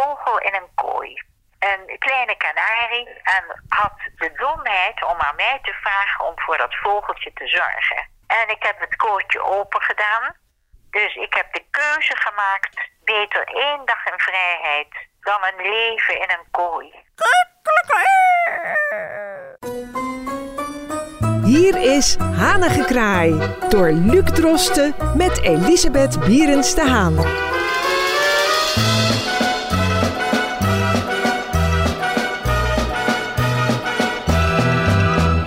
[0.00, 1.22] vogel in een kooi.
[1.58, 6.74] Een kleine kanarie en had de domheid om aan mij te vragen om voor dat
[6.74, 8.08] vogeltje te zorgen.
[8.26, 10.36] En ik heb het kooitje open gedaan.
[10.90, 16.30] Dus ik heb de keuze gemaakt: beter één dag in vrijheid dan een leven in
[16.30, 16.94] een kooi.
[21.44, 27.16] Hier is Hanengekraai door Luc Drosten met Elisabeth Bierens de Haan.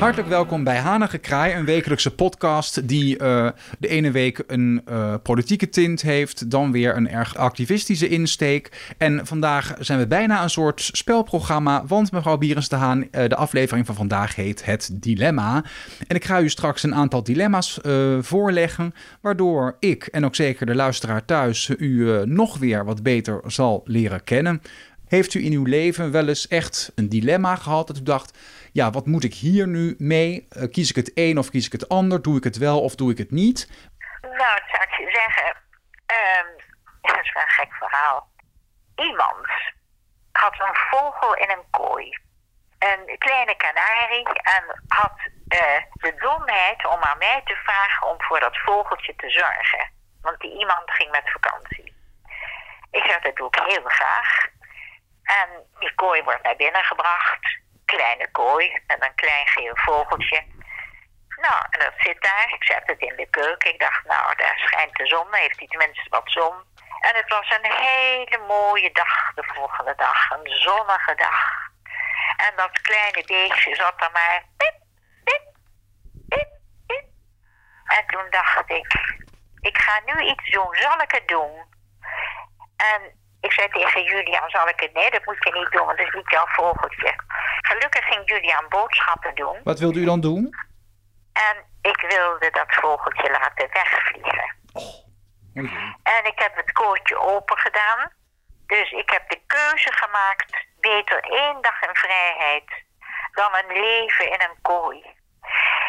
[0.04, 3.50] Hartelijk welkom bij Hanige Kraai, een wekelijkse podcast die uh,
[3.80, 8.94] de ene week een uh, politieke tint heeft, dan weer een erg activistische insteek.
[8.98, 13.36] En vandaag zijn we bijna een soort spelprogramma, want mevrouw Bierens de Haan, uh, de
[13.36, 15.64] aflevering van vandaag heet Het Dilemma.
[16.08, 17.80] En ik ga u straks een aantal dilemma's
[18.22, 23.82] voorleggen, waardoor ik en ook zeker de luisteraar thuis u nog weer wat beter zal
[23.86, 24.62] leren kennen.
[25.14, 28.38] Heeft u in uw leven wel eens echt een dilemma gehad dat u dacht
[28.72, 30.48] ja, wat moet ik hier nu mee?
[30.50, 32.22] Uh, kies ik het een of kies ik het ander?
[32.22, 33.60] Doe ik het wel of doe ik het niet?
[34.22, 35.48] Nou, dat zou ik je zeggen.
[36.20, 36.48] Um,
[37.16, 38.30] dat is wel een gek verhaal.
[38.96, 39.48] Iemand
[40.32, 42.18] had een vogel in een kooi.
[42.80, 48.40] Een kleine kanarie en had uh, de domheid om aan mij te vragen om voor
[48.40, 49.92] dat vogeltje te zorgen.
[50.22, 51.94] Want die iemand ging met vakantie.
[52.92, 54.52] Ik zeg, dat doe ik heel graag.
[55.24, 60.44] En die kooi wordt naar binnen gebracht kleine kooi en een klein geel vogeltje.
[61.28, 62.54] Nou, en dat zit daar.
[62.54, 63.74] Ik zet het in de keuken.
[63.74, 65.28] Ik dacht, nou, daar schijnt de zon.
[65.32, 66.54] Heeft hij tenminste wat zon.
[67.00, 70.32] En het was een hele mooie dag de volgende dag.
[70.32, 71.40] Een zonnige dag.
[72.38, 74.44] En dat kleine beestje zat er maar...
[74.58, 74.76] Pip,
[75.24, 75.44] pip,
[76.30, 76.50] pip,
[76.88, 77.06] pip.
[77.86, 79.16] En toen dacht ik,
[79.60, 80.76] ik ga nu iets doen.
[80.76, 81.66] Zal ik het doen?
[82.78, 84.94] En ik zei tegen Julian, zal ik het?
[84.94, 87.14] Nee, dat moet je niet doen, want dat is niet jouw vogeltje.
[87.62, 89.60] Gelukkig ging Julian boodschappen doen.
[89.64, 90.56] Wat wilde u dan doen?
[91.34, 94.56] En ik wilde dat vogeltje laten wegvliegen.
[94.74, 95.04] Oh.
[96.04, 98.12] En ik heb het kootje open gedaan.
[98.66, 102.84] Dus ik heb de keuze gemaakt, beter één dag in vrijheid
[103.32, 105.00] dan een leven in een kooi.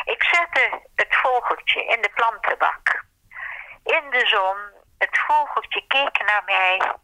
[0.05, 3.05] Ik zette het vogeltje in de plantenbak.
[3.85, 4.57] In de zon,
[4.99, 6.95] het vogeltje keek naar mij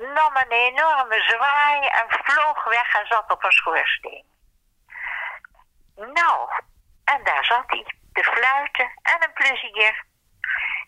[0.00, 4.24] nam een enorme zwaai en vloog weg en zat op een schoorsteen.
[5.94, 6.48] Nou,
[7.04, 10.04] en daar zat hij, te fluiten en een plezier.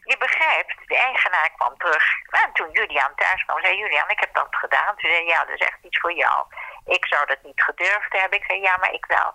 [0.05, 2.05] Je begrijpt, de eigenaar kwam terug.
[2.31, 4.95] En toen Julian thuis kwam, zei Julian, ik heb dat gedaan.
[4.97, 6.47] Ze zei, ja, dat is echt iets voor jou.
[6.85, 8.39] Ik zou dat niet gedurfd hebben.
[8.39, 9.35] Ik zei, ja, maar ik wel.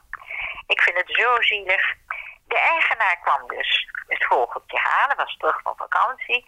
[0.67, 1.95] Ik vind het zo zielig.
[2.47, 6.43] De eigenaar kwam dus het vogeltje halen, was terug van vakantie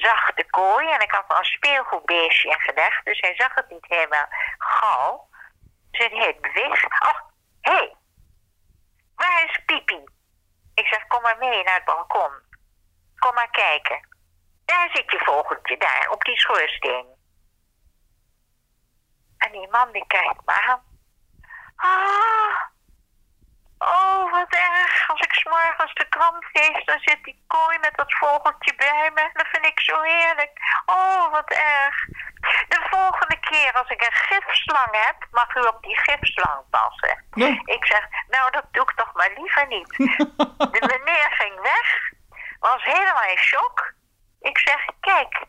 [0.00, 3.70] zag de kooi en ik had al een speelgoedbeestje in gelegd, dus hij zag het
[3.70, 4.26] niet helemaal
[4.58, 5.28] gauw.
[5.90, 6.84] Dus hij heet.
[6.98, 7.20] Oh,
[7.60, 7.96] hé, hey,
[9.14, 10.04] waar is Pipi?
[10.74, 12.32] Ik zeg, kom maar mee naar het balkon.
[13.16, 14.08] Kom maar kijken.
[14.64, 17.06] Daar zit je vogeltje, daar, op die schoorsteen.
[19.38, 20.82] En die man die kijkt me aan.
[21.76, 22.68] Ah,
[23.78, 25.10] Oh, wat erg.
[25.10, 27.44] Als ik s'morgens de krant lees, dan zit die
[27.88, 29.30] met dat vogeltje bij me.
[29.32, 30.52] Dat vind ik zo heerlijk.
[30.86, 31.96] Oh, wat erg.
[32.68, 37.24] De volgende keer als ik een gifslang heb, mag u op die gifslang passen.
[37.64, 39.88] Ik zeg, nou dat doe ik toch maar liever niet.
[40.74, 42.12] De meneer ging weg,
[42.58, 43.92] was helemaal in shock.
[44.40, 45.46] Ik zeg, kijk,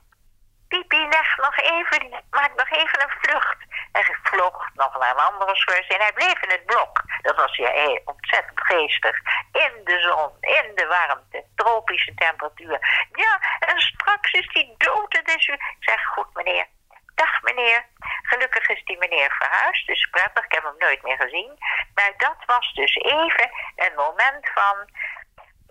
[0.69, 3.57] Pipi, leg nog even, maak nog even een vlucht.
[3.91, 7.01] En hij vloog nog naar een andere scheurs en hij bleef in het blok.
[7.21, 9.17] Dat was ja ontzettend geestig.
[9.51, 11.28] In de zon, in de warmte,
[11.59, 13.07] tropische temperatuur.
[13.11, 15.21] Ja, en straks is hij dood.
[15.35, 15.53] Is u...
[15.53, 16.67] Ik zeg, goed meneer.
[17.15, 17.85] Dag meneer.
[18.21, 20.45] Gelukkig is die meneer verhuisd, dus prettig.
[20.45, 21.57] Ik heb hem nooit meer gezien.
[21.93, 25.07] Maar dat was dus even een moment van...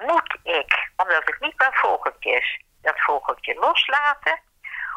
[0.06, 4.40] Moet ik, omdat het niet mijn vogeltje is, dat vogeltje loslaten?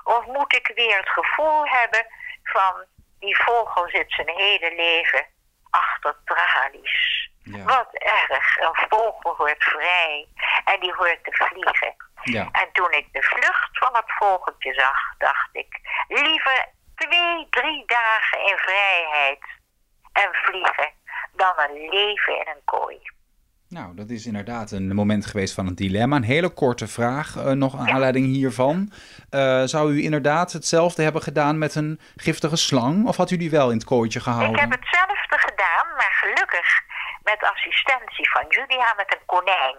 [0.03, 2.05] Of moet ik weer het gevoel hebben
[2.43, 2.85] van
[3.19, 5.25] die vogel zit zijn hele leven
[5.69, 7.10] achter tralies.
[7.43, 8.57] Wat erg.
[8.57, 10.27] Een vogel wordt vrij
[10.65, 11.95] en die hoort te vliegen.
[12.23, 12.49] Ja.
[12.51, 15.79] En toen ik de vlucht van het vogeltje zag, dacht ik...
[16.07, 19.45] liever twee, drie dagen in vrijheid
[20.11, 20.89] en vliegen...
[21.33, 23.01] dan een leven in een kooi.
[23.69, 26.15] Nou, dat is inderdaad een moment geweest van een dilemma.
[26.15, 28.91] Een hele korte vraag, uh, nog een aanleiding hiervan.
[29.31, 33.07] Uh, zou u inderdaad hetzelfde hebben gedaan met een giftige slang?
[33.07, 34.53] Of had u die wel in het kooitje gehouden?
[34.53, 36.81] Ik heb hetzelfde gedaan, maar gelukkig
[37.23, 39.75] met assistentie van Julia met een konijn.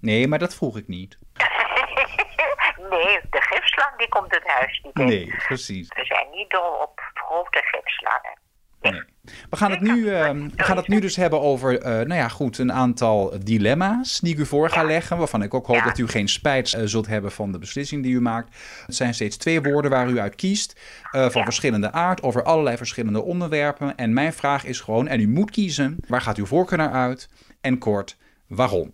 [0.00, 1.18] Nee, maar dat vroeg ik niet.
[2.90, 5.04] nee, de gifslang die komt het huis niet in.
[5.04, 5.90] Nee, precies.
[5.94, 8.38] Er zijn niet dol op grote gipslangen.
[8.80, 9.13] Nee.
[9.50, 12.28] We gaan het nu, eh, we gaan het nu dus hebben over, eh, nou ja,
[12.28, 15.16] goed, een aantal dilemma's die ik u voor ga leggen.
[15.18, 15.84] Waarvan ik ook hoop Ja.
[15.84, 18.56] dat u geen spijt eh, zult hebben van de beslissing die u maakt.
[18.86, 20.80] Het zijn steeds twee woorden waar u uit kiest.
[21.12, 21.44] eh, van Ja.
[21.44, 23.96] verschillende aard, over allerlei verschillende onderwerpen.
[23.96, 27.28] En mijn vraag is gewoon, en u moet kiezen, waar gaat uw voorkeur naar uit?
[27.60, 28.16] En kort,
[28.48, 28.90] waarom?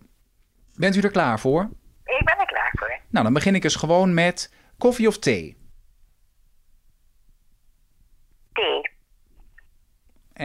[0.75, 1.61] Bent u er klaar voor?
[2.03, 2.91] Ik ben er klaar voor.
[3.09, 5.19] Nou, dan begin ik eens gewoon met koffie of.
[5.19, 5.57] Thee.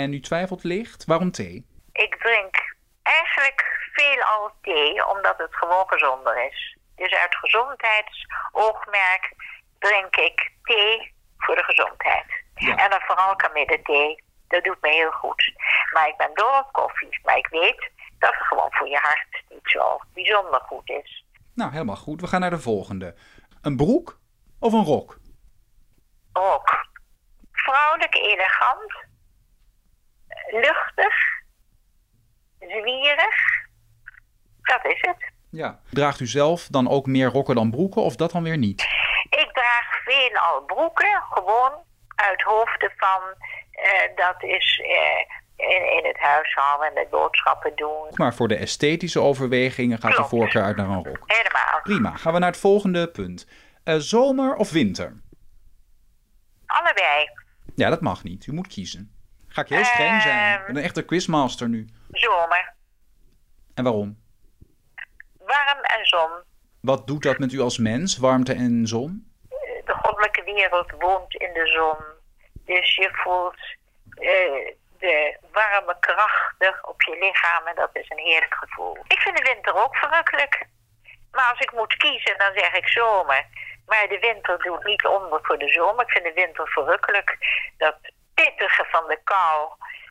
[0.02, 1.66] En u twijfelt licht, waarom thee?
[1.92, 6.76] Ik drink eigenlijk veelal thee, omdat het gewoon gezonder is.
[6.96, 9.34] Dus uit gezondheidsoogmerk
[9.78, 12.44] drink ik thee voor de gezondheid.
[12.54, 12.76] Ja.
[12.76, 14.24] En dan vooral kamillethee.
[14.48, 15.52] Dat doet me heel goed.
[15.92, 17.20] Maar ik ben dol op koffie.
[17.22, 21.24] Maar ik weet dat het gewoon voor je hart niet zo bijzonder goed is.
[21.54, 22.20] Nou, helemaal goed.
[22.20, 23.14] We gaan naar de volgende.
[23.62, 24.18] Een broek
[24.60, 25.18] of een rok?
[26.32, 26.86] Ook
[27.52, 29.05] vrouwelijk elegant,
[30.50, 31.14] luchtig,
[32.58, 33.64] zwierig.
[34.62, 35.32] Dat is het.
[35.50, 35.80] Ja.
[35.90, 38.80] Draagt u zelf dan ook meer rokken dan broeken of dat dan weer niet?
[39.30, 41.72] Ik draag veelal broeken, gewoon
[42.14, 43.20] uit hoofde van
[43.70, 48.06] eh, dat is eh, in, in het huishouden en de boodschappen doen.
[48.14, 51.22] Maar voor de esthetische overwegingen gaat de voorkeur uit naar een rok.
[51.26, 51.80] Helemaal.
[51.82, 52.16] Prima.
[52.16, 53.46] Gaan we naar het volgende punt.
[53.84, 55.20] Eh, zomer of winter?
[56.66, 57.30] Allebei.
[57.74, 58.46] Ja, dat mag niet.
[58.46, 59.15] U moet kiezen.
[59.56, 60.52] Ga ik heel streng zijn.
[60.52, 60.66] Ik Ehm.
[60.66, 61.88] ben een echte quizmaster nu.
[62.10, 62.74] Zomer.
[63.74, 64.18] En waarom?
[65.38, 66.30] Warm en zon.
[66.80, 69.32] Wat doet dat met u als mens, warmte en zon?
[69.84, 71.96] De goddelijke wereld woont in de zon.
[72.64, 73.60] Dus je voelt
[74.10, 78.96] eh, de warme krachten op je lichaam en dat is een heerlijk gevoel.
[79.08, 80.66] Ik vind de winter ook verrukkelijk.
[81.30, 83.46] Maar als ik moet kiezen, dan zeg ik zomer.
[83.86, 86.04] Maar de winter doet niet onder voor de zomer.
[86.04, 87.36] Ik vind de winter verrukkelijk.
[87.78, 87.96] Dat
[88.36, 89.70] pittige van de kou.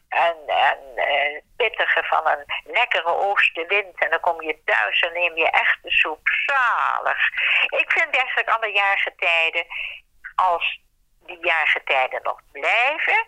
[0.10, 4.04] En, en eh, pittige van een lekkere oostenwind.
[4.04, 6.28] En dan kom je thuis en neem je echt de soep.
[6.46, 7.22] Zalig.
[7.82, 9.66] Ik vind eigenlijk alle jaargetijden,
[10.36, 10.80] als
[11.26, 13.28] die jaargetijden nog blijven,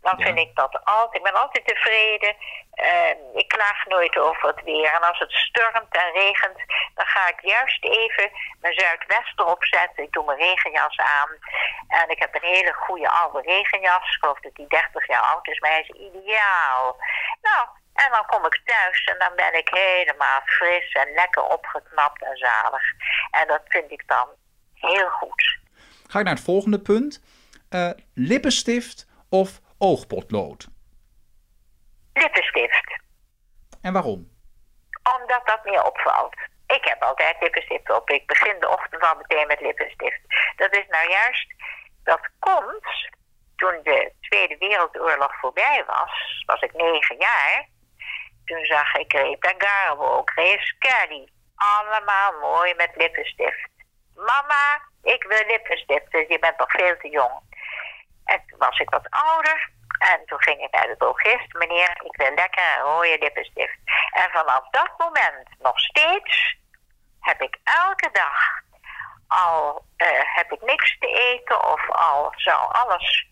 [0.00, 0.24] dan Ja.
[0.24, 1.14] vind ik dat altijd.
[1.14, 2.36] Ik ben altijd tevreden.
[2.70, 4.92] Eh, ik klaag nooit over het weer.
[4.92, 6.58] En als het stormt en regent,
[6.94, 8.30] dan ga ik juist even
[8.60, 10.02] mijn zuidwester opzetten.
[10.04, 11.28] Ik doe mijn regenjas aan.
[11.88, 14.08] En ik heb een hele goede oude regenjas.
[14.14, 16.96] Ik geloof dat die 30 jaar oud is, maar hij is ideaal.
[17.42, 22.22] Nou, en dan kom ik thuis en dan ben ik helemaal fris en lekker opgeknapt
[22.24, 22.82] en zalig.
[23.30, 24.28] En dat vind ik dan
[24.74, 25.58] heel goed.
[26.08, 27.22] Ga ik naar het volgende punt.
[27.68, 30.68] Eh, lippenstift of oogpotlood?
[32.12, 33.00] Lippenstift.
[33.82, 34.28] En waarom?
[35.20, 36.34] Omdat dat meer opvalt.
[36.66, 38.10] Ik heb altijd lippenstift op.
[38.10, 40.20] Ik begin de ochtend al meteen met lippenstift.
[40.56, 41.54] Dat is nou juist,
[42.02, 43.08] dat komt
[43.56, 47.68] toen de Tweede Wereldoorlog voorbij was, was ik negen jaar.
[48.44, 51.28] Toen zag ik Rita Garbo, Grace Kelly.
[51.54, 53.68] Allemaal mooi met lippenstift.
[54.14, 57.49] Mama, ik wil lippenstift, dus je bent nog veel te jong.
[58.32, 59.70] En toen was ik wat ouder.
[59.98, 61.54] En toen ging ik naar de drogist.
[61.54, 63.78] Meneer, ik wil lekker een rode lippenstift.
[64.10, 66.56] En vanaf dat moment nog steeds
[67.20, 68.38] heb ik elke dag,
[69.28, 73.28] al eh, heb ik niks te eten of al zou alles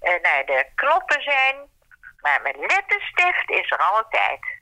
[0.00, 1.56] eh, naar de knoppen zijn.
[2.20, 4.59] Maar mijn lippenstift is er altijd.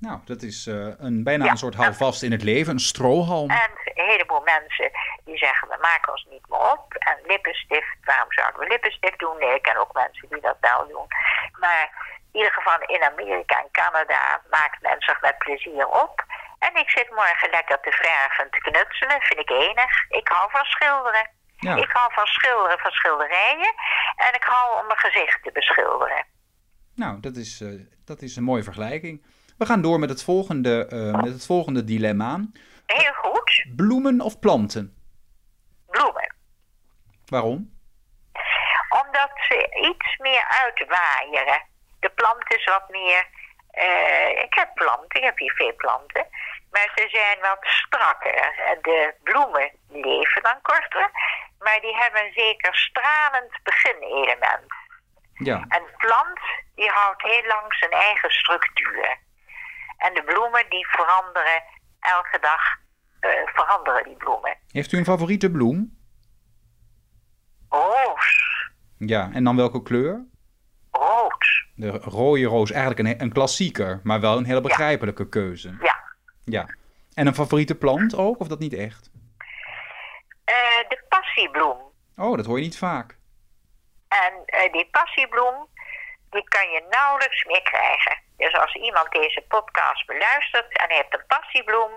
[0.00, 0.74] Nou, dat is eh,
[1.06, 1.50] een, bijna Ja.
[1.50, 3.50] een soort houvast in het leven, een strohalm.
[3.50, 4.90] En een heleboel mensen
[5.24, 6.94] die zeggen, we maken ons niet meer op.
[6.94, 9.38] En lippenstift, waarom zouden we lippenstift doen?
[9.38, 11.06] Nee, ik ken ook mensen die dat wel doen.
[11.62, 11.84] Maar
[12.32, 16.24] in ieder geval in Amerika en Canada maken mensen zich met plezier op.
[16.58, 19.92] En ik zit morgen lekker te verven en te knutselen, vind ik enig.
[20.08, 21.28] Ik hou van schilderen.
[21.56, 21.74] Ja.
[21.76, 23.72] Ik hou van schilderen, van schilderijen.
[24.16, 26.24] En ik hou om mijn gezicht te beschilderen.
[26.94, 27.68] Nou, dat is, eh,
[28.04, 29.24] dat is een mooie vergelijking.
[29.60, 32.40] We gaan door met het volgende, eh, met het volgende dilemma.
[32.86, 33.64] Heel goed.
[33.76, 34.94] Bloemen of planten?
[35.86, 36.34] Bloemen.
[37.26, 37.78] Waarom?
[39.02, 39.56] Omdat ze
[39.90, 41.62] iets meer uitwaaieren.
[42.00, 43.26] De plant is wat meer.
[43.70, 46.26] eh, ik heb planten, ik heb hier veel planten.
[46.70, 48.42] Maar ze zijn wat strakker.
[48.82, 51.10] De bloemen leven dan korter.
[51.58, 54.68] Maar die hebben een zeker stralend beginelement.
[55.34, 56.38] Ja, En de plant
[56.74, 59.18] die houdt heel lang zijn eigen structuur.
[60.00, 61.62] En de bloemen die veranderen
[62.00, 62.60] elke dag.
[63.20, 64.56] eh, veranderen die bloemen.
[64.70, 65.98] heeft u een favoriete bloem?
[67.68, 68.48] Roos.
[68.98, 70.24] Ja, en dan welke kleur?
[70.90, 71.64] Rood.
[71.74, 75.76] De rode roos, eigenlijk een, een klassieker, maar wel een hele begrijpelijke keuze.
[75.80, 76.00] Ja.
[76.44, 76.66] Ja.
[77.14, 79.10] En een favoriete plant ook, of dat niet echt?
[80.44, 80.54] Eh,
[80.88, 81.78] de passiebloem.
[82.16, 83.18] Oh, dat hoor je niet vaak.
[84.08, 85.66] En eh, die passiebloem,
[86.30, 88.18] die kan je nauwelijks meer krijgen.
[88.36, 91.90] Dus als iemand deze podcast beluistert en heeft een passiebloem,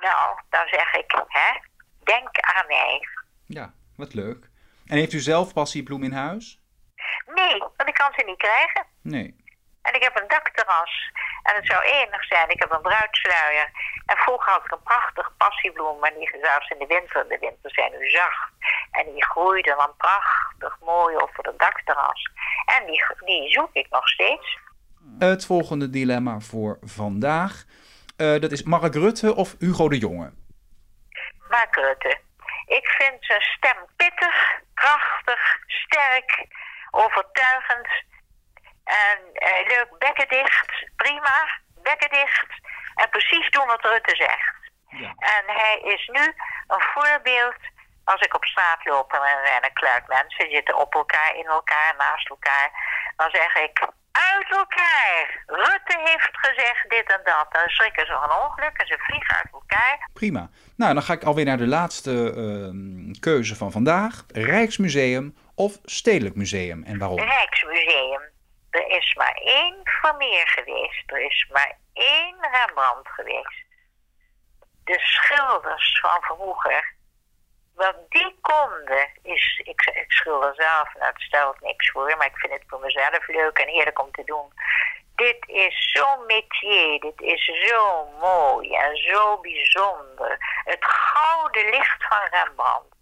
[0.00, 1.60] nou, dan zeg ik, hè,
[2.04, 3.08] denk aan mij.
[3.46, 4.48] Ja, wat leuk.
[4.86, 6.60] En heeft u zelf passiebloem in huis?
[7.26, 8.86] Nee, want ik kan ze niet krijgen.
[9.02, 9.44] Nee.
[9.82, 11.10] En ik heb een dakterras.
[11.42, 12.48] En het zou enig zijn.
[12.48, 13.70] Ik heb een bruidsluier.
[14.06, 15.98] En vroeger had ik een prachtig passiebloem.
[15.98, 17.28] Maar die zelfs in de winter.
[17.28, 18.50] De winter zijn nu zacht.
[18.90, 19.96] En die groeide dan
[20.64, 22.30] prachtig mooi over de dakterras.
[22.64, 24.58] En die, die zoek ik nog steeds.
[25.18, 27.64] Het volgende dilemma voor vandaag.
[28.16, 30.32] Uh, dat is Mark Rutte of Hugo de Jonge?
[31.48, 32.20] Mark Rutte.
[32.66, 36.46] Ik vind zijn stem pittig, krachtig, sterk,
[36.90, 37.88] overtuigend.
[38.84, 42.46] En uh, leuk bekken dicht, prima, bekken dicht.
[42.94, 44.54] En precies doen wat Rutte zegt.
[44.88, 45.14] Ja.
[45.18, 46.24] En hij is nu
[46.66, 47.56] een voorbeeld.
[48.04, 51.94] Als ik op straat loop en er een kluit mensen zitten op elkaar, in elkaar,
[51.98, 52.70] naast elkaar.
[53.16, 55.42] Dan zeg ik, uit elkaar.
[55.46, 57.46] Rutte heeft gezegd dit en dat.
[57.48, 60.08] Dan schrikken ze van ongeluk en ze vliegen uit elkaar.
[60.12, 60.48] Prima.
[60.76, 64.24] Nou, dan ga ik alweer naar de laatste uh, keuze van vandaag.
[64.32, 67.18] Rijksmuseum of Stedelijk Museum en waarom?
[67.18, 68.22] Rijksmuseum.
[68.70, 71.02] Er is maar één Vermeer geweest.
[71.06, 73.64] Er is maar één Rembrandt geweest.
[74.84, 76.93] De schilders van vroeger.
[77.74, 79.60] Wat die konden, is.
[79.64, 83.58] Ik, schilder zelf, nou, het stelt niks voor, maar ik vind het voor mezelf leuk
[83.58, 84.52] en heerlijk om te doen.
[85.14, 90.36] Dit is zo'n métier, dit is zo mooi en zo bijzonder.
[90.64, 92.94] Het gouden licht van Rembrandt.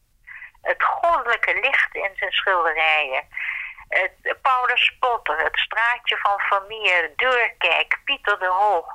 [0.63, 3.29] Het goddelijke licht in zijn schilderijen
[3.93, 8.87] het, Paulus Potter, het straatje van Vermeer, Deurkijk, Pieter de Hoog.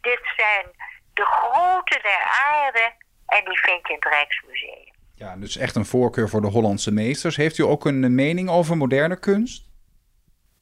[0.00, 0.66] Dit zijn
[1.14, 2.92] de grote der aarde
[3.26, 4.87] en die vind je in het Rijksmuseum.
[5.18, 7.36] Ja, dus echt een voorkeur voor de Hollandse meesters.
[7.36, 9.66] Heeft u ook een mening over moderne kunst?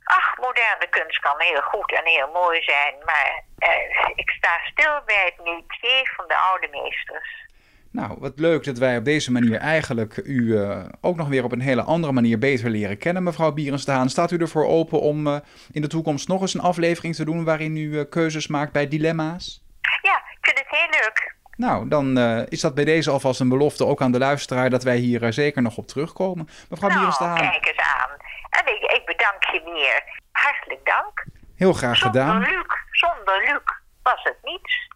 [0.05, 5.01] Ach, moderne kunst kan heel goed en heel mooi zijn, maar eh, ik sta stil
[5.07, 7.45] bij het métier van de oude meesters.
[7.91, 11.53] Nou, wat leuk dat wij op deze manier eigenlijk u uh, ook nog weer op
[11.53, 14.09] een hele andere manier beter leren kennen, mevrouw Bierenstaan.
[14.09, 15.37] Staat u ervoor open om uh,
[15.73, 18.89] in de toekomst nog eens een aflevering te doen waarin u uh, keuzes maakt bij
[18.89, 19.65] dilemma's?
[20.03, 21.36] Ja, ik vind het heel leuk.
[21.57, 24.97] Nou, dan is dat bij deze alvast een belofte ook aan de luisteraar dat wij
[24.97, 26.49] hier zeker nog op terugkomen.
[26.69, 27.37] Mevrouw nou, Bierenstaan.
[27.37, 28.11] kijk eens aan.
[28.51, 30.21] En ik, ik, bedank je weer.
[30.33, 31.25] Hartelijk dank.
[31.57, 32.41] Heel graag zonder gedaan.
[32.41, 33.63] Luc, zonder Luc
[34.03, 34.89] was het niets.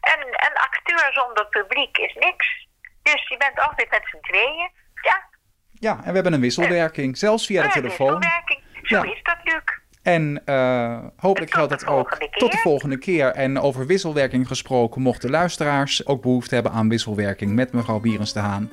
[0.00, 2.66] En een acteur zonder publiek is niks.
[3.02, 4.70] Dus je bent altijd met z'n tweeën.
[5.02, 5.28] Ja.
[5.72, 7.18] Ja, en we hebben een wisselwerking.
[7.18, 8.18] Zelfs via de telefoon.
[8.18, 8.62] Wisselwerking.
[8.82, 9.02] Zo Ja.
[9.12, 9.62] is dat, Luc.
[10.02, 13.26] En eh, hopelijk geldt de dat ook tot de volgende keer.
[13.26, 18.40] En over wisselwerking gesproken, mochten luisteraars ook behoefte hebben aan wisselwerking met mevrouw Bierens de
[18.40, 18.70] Haan.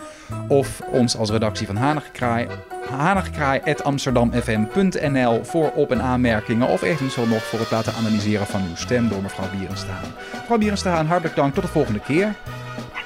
[0.48, 2.48] Of ons als redactie van Hanengekraai,
[2.90, 6.68] hanengekraai.amsterdamfm.nl voor op- en aanmerkingen.
[6.68, 10.14] Of eventueel nog voor het laten analyseren van uw stem door mevrouw Bierens de Haan.
[10.34, 11.54] Mevrouw Bierens de Haan, hartelijk dank.
[11.54, 12.36] Tot de volgende keer.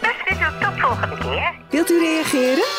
[0.01, 1.53] Luc, tot volgende keer.
[1.69, 2.78] Wilt u reageren?